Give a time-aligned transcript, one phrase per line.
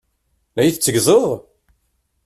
[0.55, 1.29] La yi-tetteggzeḍ?